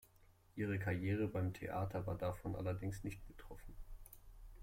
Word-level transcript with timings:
Ihre 0.55 0.79
Karriere 0.79 1.27
beim 1.27 1.53
Theater 1.53 2.07
war 2.07 2.17
davon 2.17 2.55
allerdings 2.55 3.03
nicht 3.03 3.23
betroffen. 3.27 3.75